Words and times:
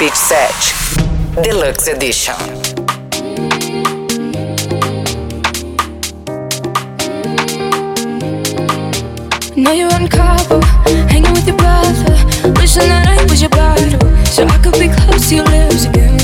Beach 0.00 0.14
Set 0.14 0.54
Deluxe 1.42 1.88
Edition. 1.88 2.34
Know 9.56 9.72
you're 9.72 9.94
in 10.00 10.08
Cabo, 10.08 10.62
hanging 11.10 11.32
with 11.32 11.46
your 11.46 11.58
brother. 11.58 12.16
Wishing 12.56 12.88
that 12.88 13.08
I 13.08 13.22
was 13.24 13.42
your 13.42 13.50
bottle, 13.50 14.00
so 14.24 14.46
I 14.46 14.56
could 14.62 14.80
be 14.80 14.88
close 14.88 15.28
to 15.28 15.34
your 15.34 15.44
lips 15.44 15.84
again. 15.84 16.18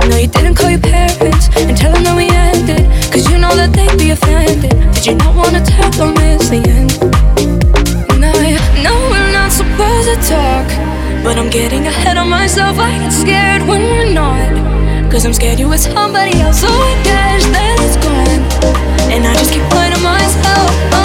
I 0.00 0.08
know 0.08 0.16
you 0.16 0.28
didn't 0.28 0.54
call 0.54 0.70
your 0.70 0.80
parents 0.80 1.50
and 1.54 1.76
tell 1.76 1.92
them 1.92 2.02
that 2.02 2.16
we 2.16 2.30
ended, 2.30 2.86
cause 3.12 3.30
you 3.30 3.36
know 3.36 3.54
that 3.56 3.74
they'd 3.74 3.98
be 3.98 4.08
offended. 4.12 4.72
Did 4.94 5.04
you 5.04 5.14
not 5.16 5.36
wanna 5.36 5.62
tell 5.62 5.90
them 5.90 6.14
it's 6.16 6.48
the 6.48 6.66
end? 6.66 7.15
But 11.26 11.38
I'm 11.38 11.50
getting 11.50 11.88
ahead 11.88 12.18
of 12.18 12.28
myself, 12.28 12.78
I 12.78 13.00
get 13.00 13.10
scared 13.10 13.62
when 13.62 13.82
we're 13.82 14.12
not. 14.12 15.10
Cause 15.10 15.26
I'm 15.26 15.32
scared 15.32 15.58
you 15.58 15.68
with 15.68 15.80
somebody 15.80 16.38
else, 16.38 16.60
so 16.60 16.68
I 16.68 16.94
guess 17.02 17.44
that 17.46 17.76
it's 17.82 17.96
gone. 17.96 19.10
And 19.10 19.26
I 19.26 19.34
just 19.34 19.52
keep 19.52 19.68
lying 19.74 20.00
myself. 20.04 20.95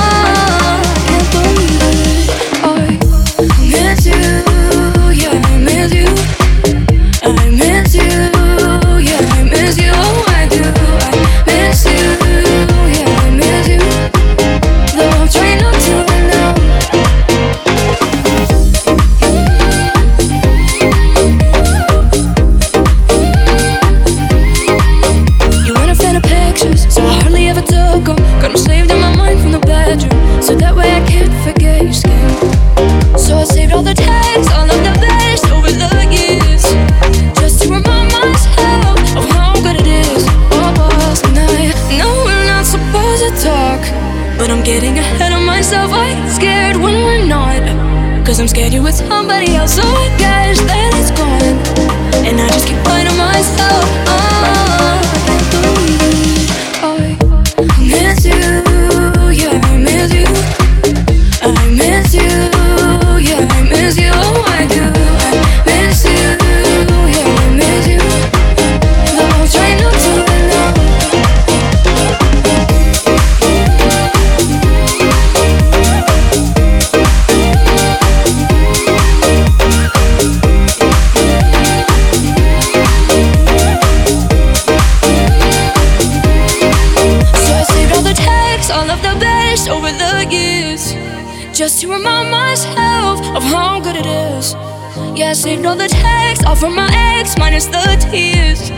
all 95.72 95.78
the 95.78 95.88
texts, 95.88 96.46
all 96.46 96.56
from 96.56 96.76
my 96.76 96.90
ex, 96.94 97.38
minus 97.38 97.66
the 97.66 97.82
tears. 98.12 98.72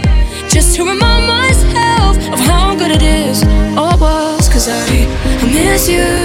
Just 0.54 0.76
to 0.76 0.84
remind 0.84 1.26
myself 1.26 2.18
of 2.32 2.40
how 2.40 2.76
good 2.76 2.92
it 2.92 3.02
is. 3.02 3.42
All 3.76 3.98
was 3.98 4.48
cause 4.48 4.68
I, 4.70 5.08
I 5.42 5.46
miss 5.48 5.90
you. 5.90 6.23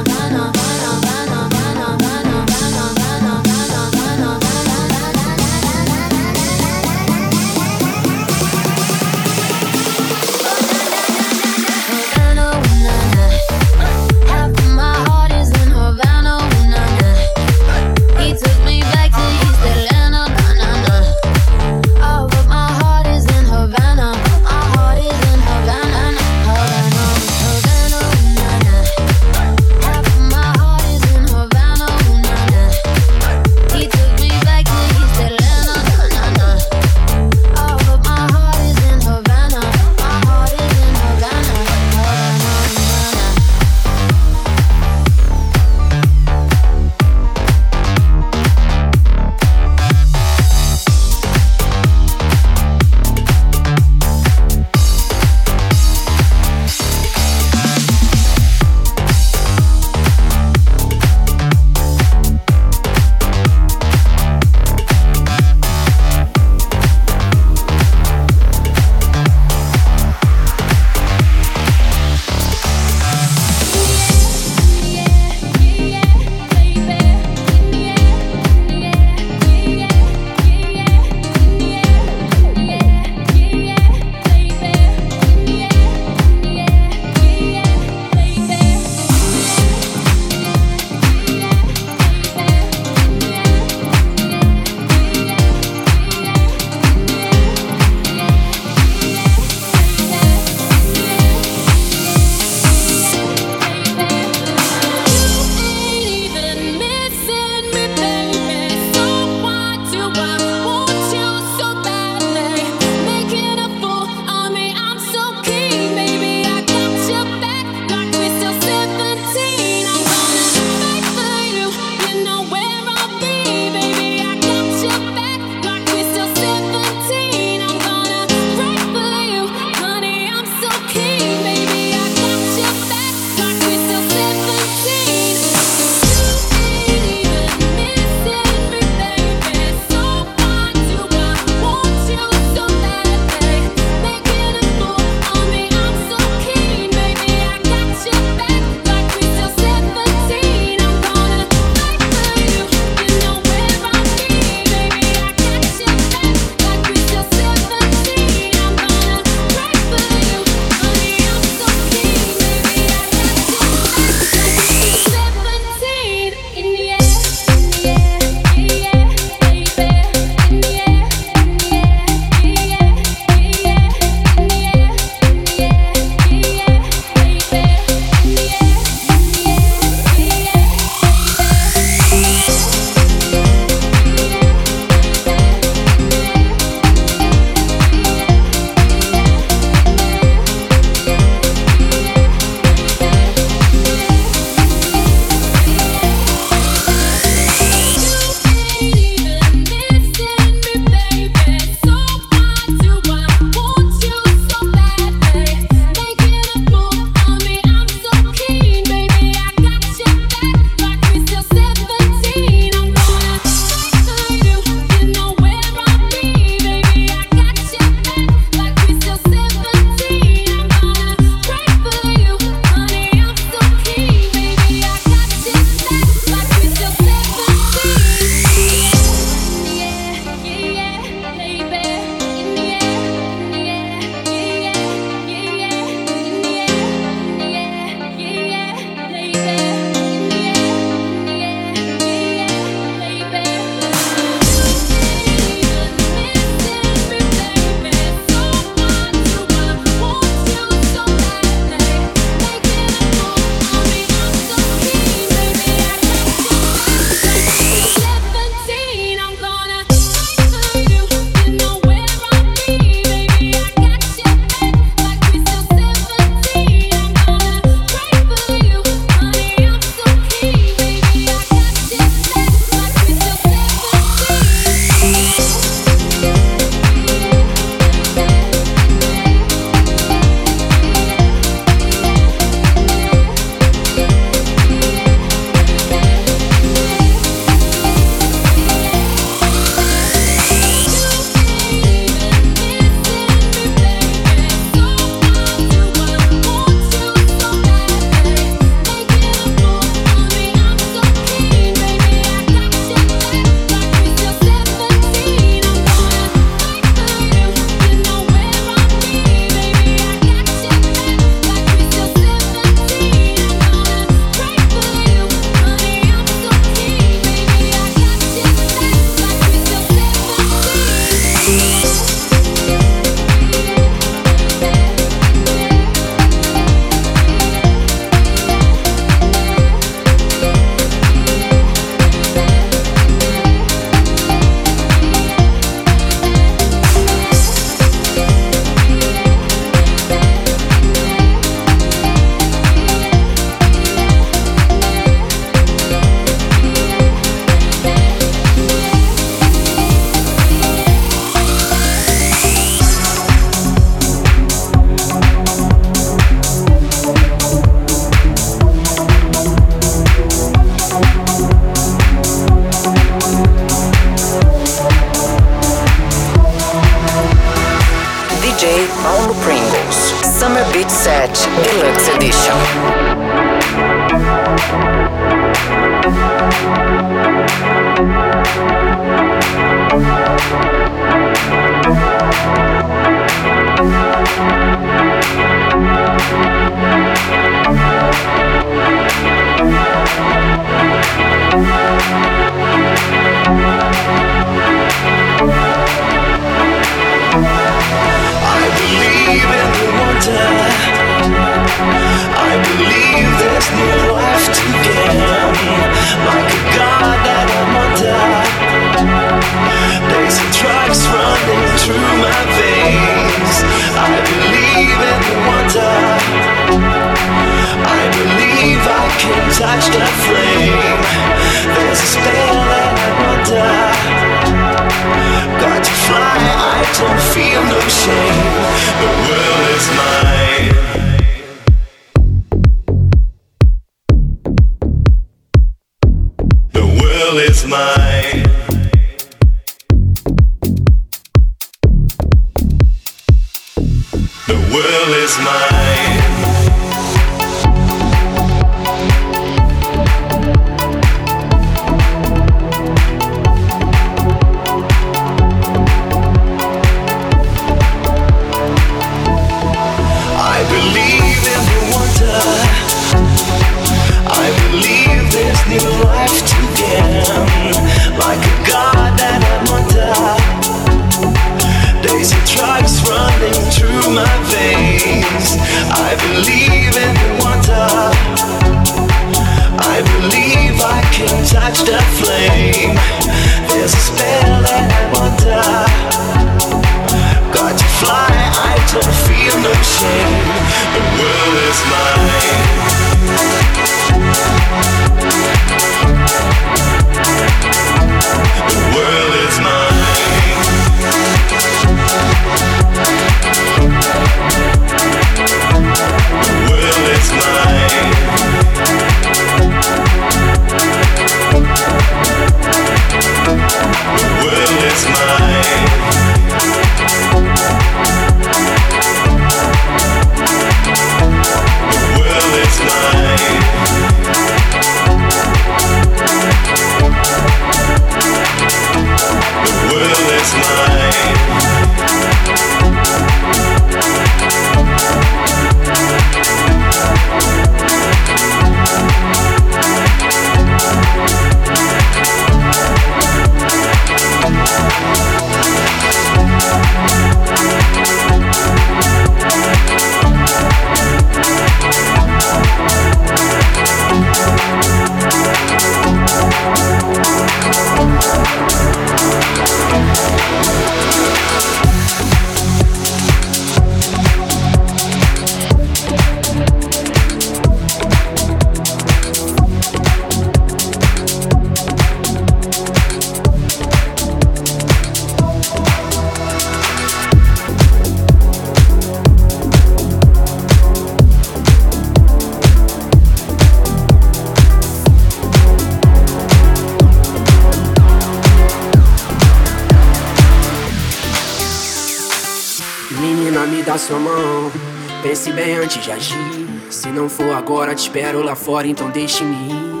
Fora, 598.70 598.86
então 598.86 599.10
deixe-me 599.10 599.52
ir 599.52 600.00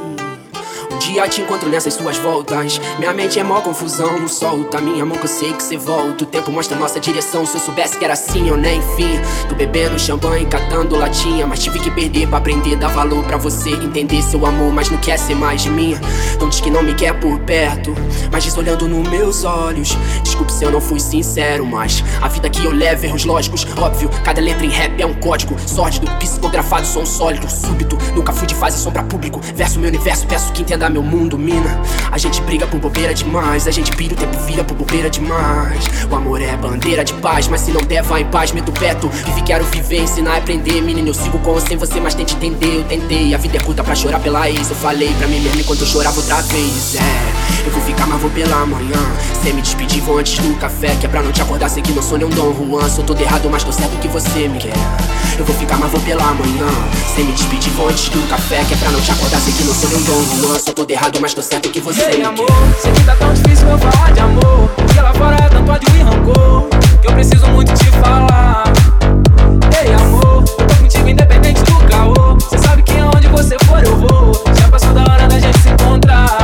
dia 1.10 1.26
te 1.26 1.40
encontro 1.40 1.68
nessas 1.68 1.94
suas 1.94 2.16
voltas. 2.18 2.80
Minha 2.98 3.12
mente 3.12 3.38
é 3.38 3.42
mó 3.42 3.60
confusão, 3.60 4.28
solta. 4.28 4.80
Minha 4.80 5.04
mão 5.04 5.16
que 5.16 5.24
eu 5.24 5.28
sei 5.28 5.52
que 5.52 5.62
cê 5.62 5.76
volta. 5.76 6.22
O 6.22 6.26
tempo 6.26 6.52
mostra 6.52 6.78
nossa 6.78 7.00
direção. 7.00 7.44
Se 7.44 7.56
eu 7.56 7.60
soubesse 7.60 7.98
que 7.98 8.04
era 8.04 8.14
assim, 8.14 8.48
eu 8.48 8.56
nem 8.56 8.80
fim. 8.94 9.18
Tô 9.48 9.54
bebendo 9.54 9.98
champanhe, 9.98 10.46
catando 10.46 10.96
latinha. 10.96 11.46
Mas 11.46 11.58
tive 11.58 11.80
que 11.80 11.90
perder 11.90 12.28
pra 12.28 12.38
aprender, 12.38 12.76
dar 12.76 12.88
valor 12.88 13.24
pra 13.24 13.36
você. 13.36 13.70
Entender 13.70 14.22
seu 14.22 14.46
amor, 14.46 14.72
mas 14.72 14.88
não 14.88 14.98
quer 14.98 15.18
ser 15.18 15.34
mais 15.34 15.62
de 15.62 15.70
mim. 15.70 15.96
Não 16.38 16.48
diz 16.48 16.60
que 16.60 16.70
não 16.70 16.82
me 16.82 16.94
quer 16.94 17.18
por 17.18 17.40
perto, 17.40 17.92
mas 18.30 18.44
diz 18.44 18.56
olhando 18.56 18.86
nos 18.86 19.08
meus 19.08 19.44
olhos. 19.44 19.96
Desculpe 20.22 20.52
se 20.52 20.64
eu 20.64 20.70
não 20.70 20.80
fui 20.80 21.00
sincero, 21.00 21.66
mas 21.66 22.04
a 22.22 22.28
vida 22.28 22.48
que 22.48 22.64
eu 22.64 22.72
levo, 22.72 23.04
erros 23.04 23.24
lógicos. 23.24 23.66
Óbvio, 23.76 24.08
cada 24.22 24.40
letra 24.40 24.64
em 24.64 24.70
rap 24.70 25.00
é 25.00 25.06
um 25.06 25.14
código. 25.14 25.56
Sórdido, 25.66 26.06
psicografado, 26.40 26.86
som 26.86 27.04
sólido, 27.04 27.48
súbito. 27.50 27.98
Nunca 28.14 28.32
fui 28.32 28.46
de 28.46 28.54
fase 28.54 28.78
sombra 28.78 29.02
público. 29.02 29.40
Verso 29.54 29.78
meu 29.78 29.88
universo, 29.88 30.26
peço 30.26 30.52
que 30.52 30.62
entenda 30.62 30.88
meu 30.88 31.02
mundo 31.02 31.38
mina. 31.38 31.80
A 32.10 32.16
gente 32.16 32.40
briga 32.42 32.66
por 32.66 32.80
bobeira 32.80 33.12
demais, 33.12 33.68
a 33.68 33.70
gente 33.70 33.94
pira 33.94 34.14
o 34.14 34.16
tempo 34.16 34.38
vira 34.40 34.64
por 34.64 34.74
bobeira 34.74 35.10
demais. 35.10 35.84
O 36.10 36.14
amor 36.14 36.40
é 36.40 36.56
bandeira 36.56 37.04
de 37.04 37.12
paz, 37.14 37.46
mas 37.46 37.60
se 37.60 37.70
não 37.70 37.82
der, 37.82 38.02
vai 38.02 38.22
em 38.22 38.26
paz, 38.26 38.52
medo 38.52 38.72
perto. 38.72 39.08
Vive, 39.08 39.42
quero 39.42 39.64
viver, 39.66 40.00
ensinar 40.00 40.34
a 40.34 40.38
aprender. 40.38 40.80
Menino, 40.80 41.08
eu 41.08 41.14
sigo 41.14 41.38
com 41.40 41.50
ou 41.50 41.60
sem 41.60 41.76
você, 41.76 42.00
mas 42.00 42.14
tente 42.14 42.34
entender. 42.34 42.78
Eu 42.78 42.84
tentei, 42.84 43.34
a 43.34 43.38
vida 43.38 43.58
é 43.58 43.60
curta 43.60 43.84
pra 43.84 43.94
chorar 43.94 44.20
pela 44.20 44.48
ex. 44.48 44.70
Eu 44.70 44.76
falei 44.76 45.12
pra 45.14 45.28
mim 45.28 45.40
mesmo 45.40 45.60
enquanto 45.60 45.80
eu 45.80 45.86
chorava 45.86 46.16
outra 46.16 46.40
vez. 46.40 46.96
É, 46.96 47.49
eu 47.70 47.76
vou 47.76 47.82
ficar, 47.84 48.04
mas 48.06 48.20
vou 48.20 48.30
pela 48.30 48.66
manhã. 48.66 48.98
Sem 49.42 49.52
me 49.52 49.62
despedir, 49.62 50.02
vou 50.02 50.18
antes 50.18 50.38
do 50.38 50.54
café. 50.58 50.88
Que 50.96 51.06
é 51.06 51.08
pra 51.08 51.22
não 51.22 51.30
te 51.30 51.40
acordar, 51.40 51.68
sei 51.70 51.80
que 51.80 51.92
não 51.92 52.02
sou 52.02 52.18
nem 52.18 52.26
um 52.26 52.30
Dom 52.30 52.52
Juan. 52.52 52.88
Sou 52.88 53.04
todo 53.04 53.20
errado, 53.20 53.48
mas 53.48 53.62
tô 53.62 53.70
certo 53.70 53.96
que 53.98 54.08
você 54.08 54.48
me 54.48 54.58
quer. 54.58 54.72
Eu 55.38 55.44
vou 55.44 55.54
ficar, 55.54 55.76
mas 55.76 55.88
vou 55.92 56.00
pela 56.00 56.34
manhã. 56.34 56.66
Sem 57.14 57.24
me 57.24 57.32
despedir, 57.32 57.72
vou 57.74 57.88
antes 57.88 58.08
do 58.08 58.28
café. 58.28 58.64
Que 58.64 58.74
é 58.74 58.76
pra 58.76 58.90
não 58.90 59.00
te 59.00 59.12
acordar, 59.12 59.38
sei 59.40 59.52
que 59.52 59.62
não 59.62 59.72
sou 59.74 59.88
nem 59.88 59.98
um 59.98 60.02
Dom 60.02 60.48
Juan. 60.48 60.58
Sou 60.58 60.74
todo 60.74 60.90
errado, 60.90 61.18
mas 61.20 61.32
tô 61.32 61.42
certo 61.42 61.68
que 61.70 61.80
você 61.80 62.02
Ei, 62.02 62.08
me 62.08 62.16
quer. 62.16 62.24
amor. 62.24 62.50
Sei 62.82 62.92
que 62.92 63.04
tá 63.04 63.14
tão 63.14 63.32
difícil, 63.32 63.66
vou 63.68 63.78
falar 63.78 64.10
de 64.12 64.20
amor. 64.20 64.68
Que 64.92 65.00
lá 65.00 65.14
fora 65.14 65.36
é 65.36 65.48
tanto 65.48 65.70
ódio 65.70 65.88
e 65.96 66.02
rancor. 66.02 66.68
Que 67.00 67.06
eu 67.06 67.12
preciso 67.12 67.46
muito 67.48 67.72
te 67.74 67.86
falar. 67.92 68.64
Ei, 69.80 69.94
amor, 69.94 70.44
eu 70.58 70.66
tô 70.66 70.74
contigo 70.74 71.08
independente 71.08 71.62
do 71.62 71.74
caô. 71.88 72.36
Cê 72.50 72.58
sabe 72.58 72.82
que 72.82 72.98
aonde 72.98 73.28
você 73.28 73.56
for 73.64 73.82
eu 73.84 73.96
vou. 73.96 74.32
Já 74.58 74.68
passou 74.68 74.92
da 74.92 75.02
hora 75.04 75.28
da 75.28 75.38
gente 75.38 75.58
se 75.60 75.68
encontrar. 75.68 76.39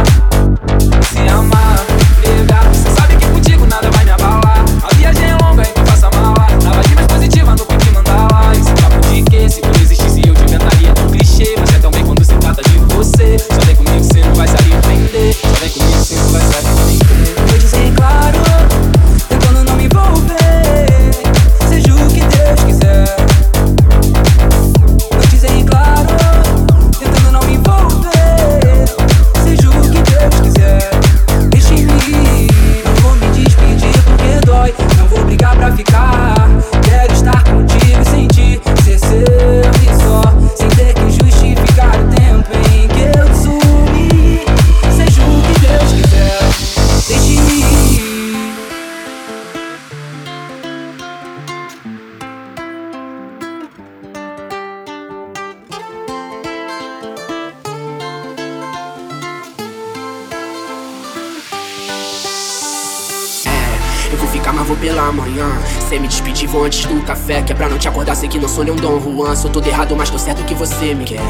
café 67.07 67.41
Que 67.43 67.53
é 67.53 67.55
pra 67.55 67.69
não 67.69 67.79
te 67.79 67.89
acordar, 67.89 68.15
sei 68.17 68.29
que 68.29 68.39
não 68.39 68.49
sou 68.49 68.65
nem 68.65 68.73
um 68.73 68.77
Dom 68.77 69.01
Juan 69.01 69.35
Sou 69.37 69.51
todo 69.51 69.67
errado, 69.67 69.95
mas 69.97 70.11
tô 70.11 70.19
certo 70.19 70.45
que 70.45 70.55
você 70.55 70.95
me 70.95 71.05
quer. 71.05 71.21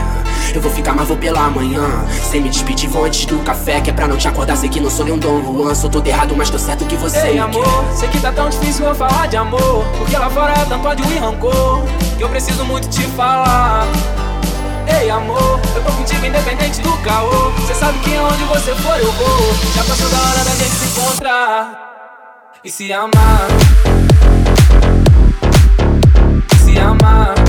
Eu 0.55 0.61
vou 0.61 0.73
ficar, 0.73 0.95
mas 0.95 1.07
vou 1.07 1.17
pela 1.17 1.49
manhã. 1.51 2.05
Sem 2.31 2.41
me 2.41 2.49
despedir, 2.49 2.89
vou 2.89 3.05
antes 3.05 3.27
do 3.27 3.39
café 3.45 3.81
Que 3.81 3.91
é 3.91 3.93
pra 3.93 4.09
não 4.09 4.17
te 4.17 4.27
acordar, 4.27 4.57
sei 4.57 4.69
que 4.69 4.81
não 4.81 4.91
sou 4.91 5.05
nem 5.05 5.15
um 5.15 5.19
Dom 5.19 5.41
Juan 5.43 5.75
Sou 5.75 5.91
todo 5.91 6.07
errado, 6.07 6.35
mas 6.37 6.49
tô 6.51 6.59
certo 6.59 6.85
que 6.87 6.97
você 6.97 7.19
Ei, 7.19 7.35
me 7.35 7.39
amor, 7.41 7.63
quer. 7.65 7.97
sei 7.97 8.09
que 8.09 8.19
tá 8.21 8.33
tão 8.33 8.49
difícil 8.49 8.87
eu 8.87 8.95
falar 8.95 9.29
de 9.29 9.37
amor 9.37 9.85
Porque 9.99 10.17
lá 10.17 10.31
fora 10.31 10.53
é 10.53 10.65
tanto 10.65 10.89
ódio 10.89 11.05
e 11.13 11.19
rancor 11.19 11.83
Que 12.17 12.25
eu 12.25 12.29
preciso 12.29 12.65
muito 12.65 12.89
te 12.89 13.03
falar. 13.09 13.87
Ei 15.01 15.11
amor, 15.11 15.61
eu 15.75 15.83
tô 15.83 15.93
contigo 15.93 16.25
independente 16.25 16.81
do 16.81 16.97
caô. 16.99 17.51
Cê 17.67 17.75
sabe 17.75 17.99
que 17.99 18.17
onde 18.17 18.45
você 18.45 18.73
for 18.77 18.97
eu 19.01 19.11
vou. 19.13 19.55
Já 19.75 19.83
passou 19.85 20.09
da 20.09 20.17
hora 20.17 20.45
da 20.45 20.51
gente 20.53 20.71
se 20.71 21.01
encontrar 21.01 22.57
E 22.65 22.71
se 22.71 22.93
amar. 22.93 23.49
mind. 27.07 27.46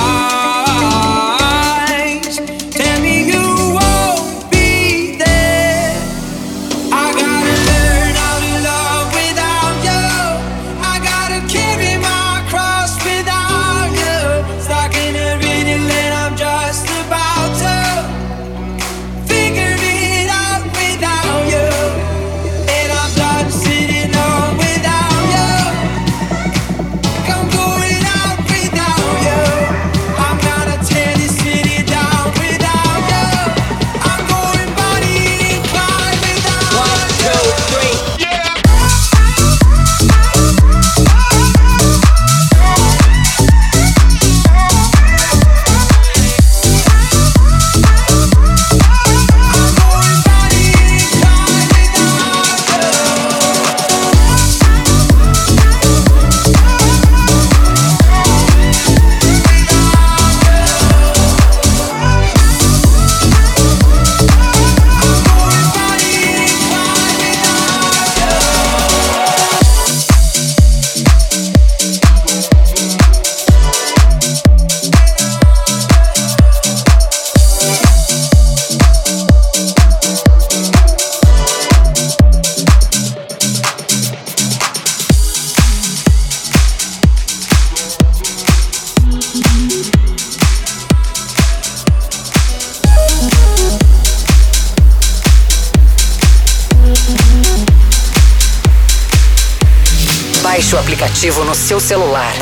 Your 0.00 0.39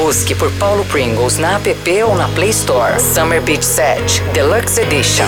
Busque 0.08 0.34
por 0.34 0.50
Paulo 0.52 0.86
Pringles 0.86 1.36
na 1.36 1.56
app 1.56 2.02
ou 2.04 2.16
na 2.16 2.28
Play 2.28 2.48
Store. 2.48 2.98
Summer 2.98 3.42
Beach 3.42 3.62
Set 3.62 4.22
Deluxe 4.32 4.78
Edition. 4.78 5.26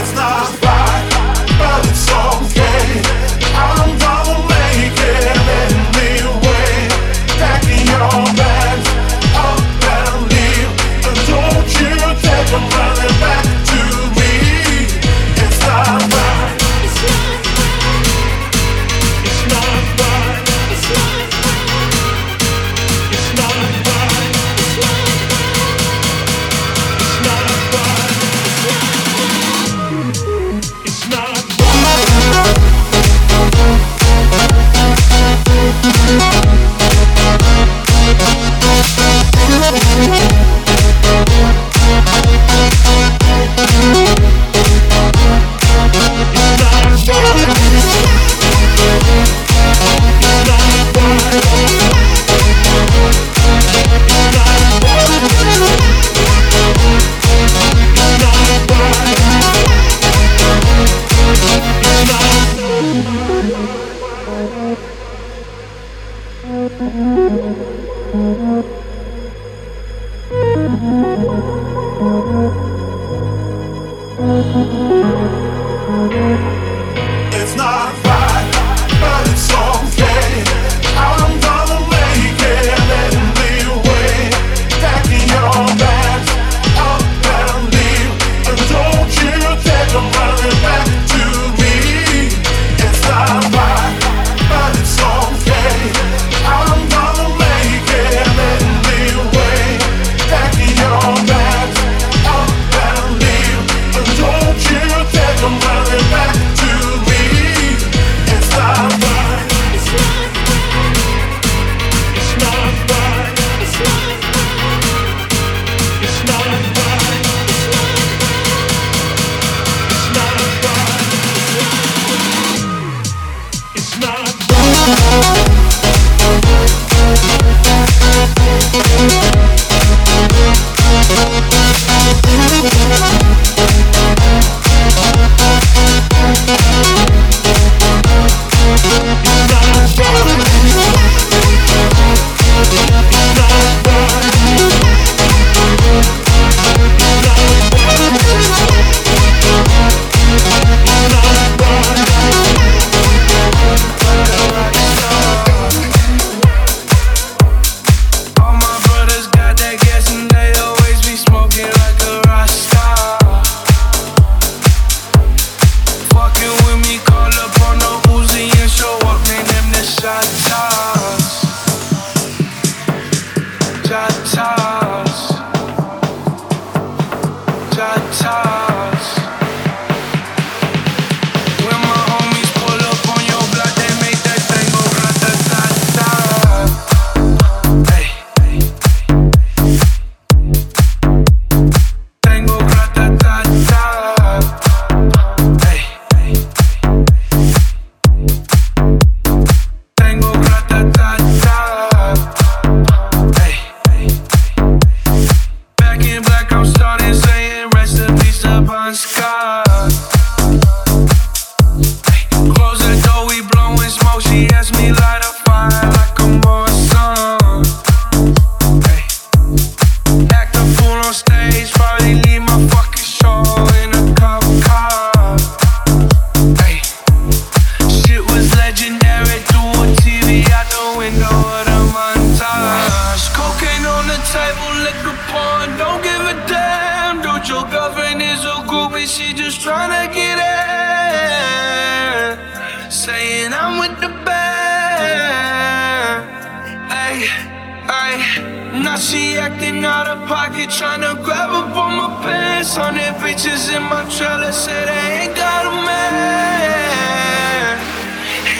acting 249.38 249.84
out 249.84 250.06
of 250.06 250.26
pocket, 250.28 250.70
trying 250.70 251.02
to 251.02 251.14
grab 251.22 251.50
up 251.50 251.76
on 251.76 251.96
my 251.96 252.08
pants. 252.22 252.76
Hundred 252.76 253.14
bitches 253.22 253.70
in 253.74 253.82
my 253.82 254.04
trailer, 254.16 254.52
said 254.52 254.88
I 254.88 255.22
ain't 255.22 255.36
got 255.36 255.66
a 255.66 255.70
man, 255.88 257.78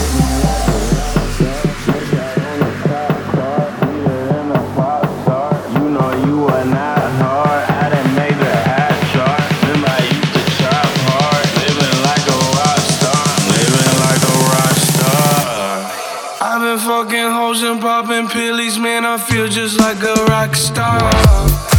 like 19.95 20.05
a 20.05 20.24
rock 20.26 20.55
star. 20.55 21.69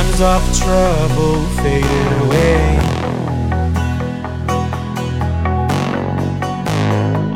Clouds 0.00 0.20
of 0.22 0.42
trouble 0.58 1.44
faded 1.60 2.12
away. 2.22 2.78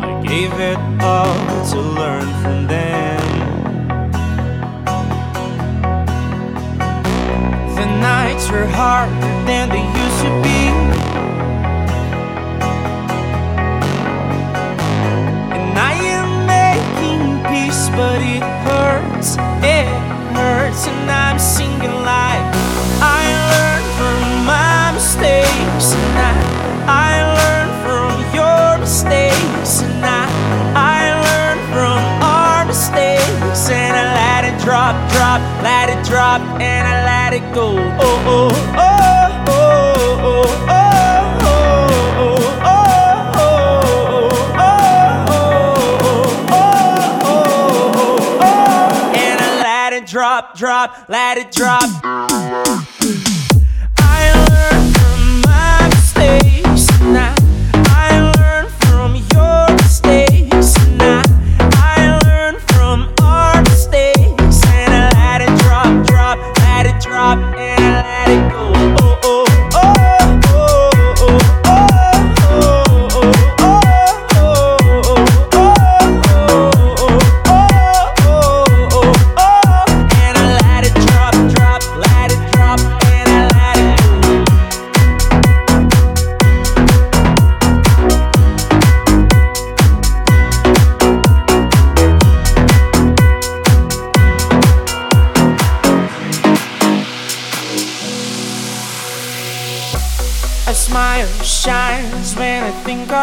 I 0.00 0.22
gave 0.26 0.52
it 0.58 0.78
all 1.02 1.64
to 1.72 1.78
learn 1.78 2.26
from 2.42 2.66
them. 2.66 3.22
The 7.76 7.86
nights 8.00 8.50
were 8.50 8.66
harder 8.66 9.12
than 9.44 9.68
they 9.68 9.84
used 10.02 10.20
to 10.24 10.30
be. 10.42 10.60
And 15.52 15.78
I 15.78 15.94
am 16.16 16.46
making 16.46 17.24
peace, 17.50 17.90
but 17.90 18.22
it 18.22 18.42
hurts. 18.64 19.36
It 19.62 19.86
hurts, 20.34 20.86
and 20.86 21.10
I'm 21.10 21.38
singing 21.38 21.92
like 22.04 22.43
drop, 34.64 34.96
drop, 35.10 35.40
let 35.62 35.90
it 35.90 36.02
drop, 36.06 36.40
and 36.60 36.88
I 36.88 37.04
let 37.04 37.34
it 37.34 37.54
go. 37.54 37.76
Oh, 37.76 38.22
oh, 38.26 38.50
oh, 38.76 38.92
oh, 39.46 39.60
oh, 40.24 40.46
oh, 40.46 40.70
oh. 40.70 40.94
Oh, 42.66 42.80
oh, 43.36 43.68
oh, 46.50 46.70
oh, 47.22 48.40
oh, 48.40 49.12
and 49.14 49.38
I 49.40 49.42
let 49.62 49.92
it 49.92 50.06
drop, 50.06 50.56
drop, 50.56 51.08
let 51.08 51.36
it 51.36 51.52
drop. 51.52 52.93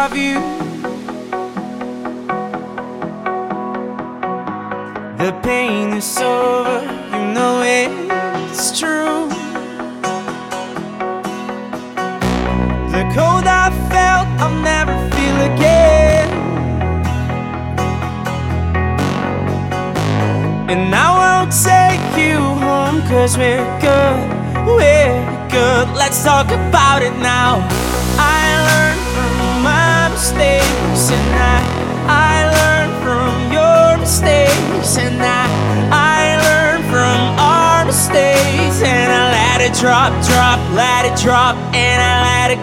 Of 0.02 0.16
you. 0.16 0.61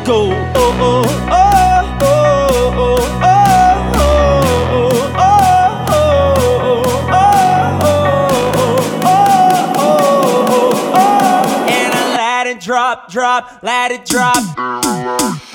Go. 0.09 0.31
Oh, 0.55 0.73
oh, 0.81 1.05
oh, 1.31 1.89
drop, 12.59 13.11
drop, 13.11 13.59
let 13.61 13.91
it 13.91 14.05
drop. 14.05 15.48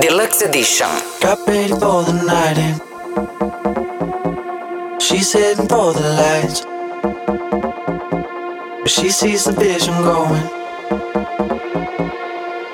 Deluxe 0.00 0.40
Edition. 0.40 0.88
Got 1.20 1.46
ready 1.46 1.68
for 1.68 2.02
the 2.04 2.12
night 2.24 2.56
in. 2.56 2.80
She's 4.98 5.30
heading 5.34 5.68
for 5.68 5.92
the 5.92 6.00
lights. 6.16 6.64
But 8.80 8.90
she 8.90 9.10
sees 9.10 9.44
the 9.44 9.52
vision 9.52 9.92
going. 10.02 10.48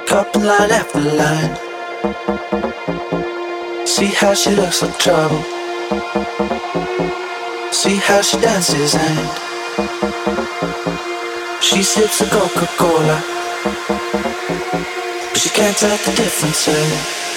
Couple 0.07 0.43
line 0.43 0.71
after 0.71 1.01
line. 1.01 1.57
See 3.85 4.13
how 4.15 4.35
she 4.35 4.51
looks 4.51 4.81
like 4.83 4.97
trouble. 4.99 5.43
See 7.73 7.97
how 7.97 8.23
she 8.23 8.39
dances 8.41 8.95
and 8.95 9.29
she 11.61 11.83
sips 11.83 12.21
a 12.21 12.27
Coca-Cola. 12.31 13.38
Cause 15.39 15.45
you 15.45 15.53
can't 15.53 15.79
tell 15.79 15.97
the 15.99 16.17
difference. 16.17 17.28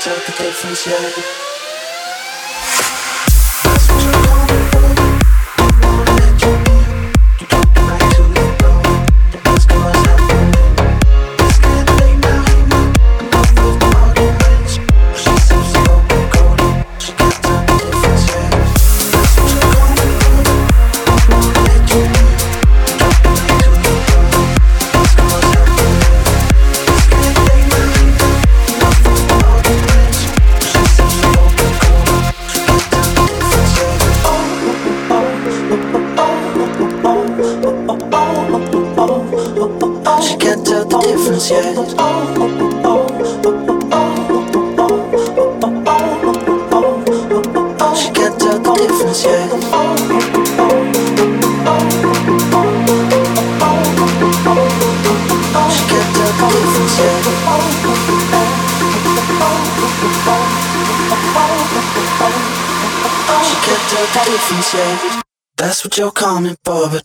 took 0.00 0.24
the 0.24 0.32
difference, 0.32 0.80
shape 0.80 1.49
she 41.40 41.54
can't 41.54 41.74
tell 48.38 48.58
the 48.58 48.74
difference 48.76 49.24
yet. 49.24 49.50
She 55.70 55.82
can't 55.88 56.08
tell 56.14 56.32
the 56.36 56.46
difference 56.52 56.98
yet. 56.98 57.24
She 63.46 63.56
can't 63.64 63.84
tell 63.88 64.06
the 64.12 64.20
difference 64.30 64.74
yet. 64.74 65.22
That's 65.56 65.78
what 65.84 65.96
you're 65.96 66.12
coming 66.12 66.56
for, 66.64 66.90
but. 66.90 67.04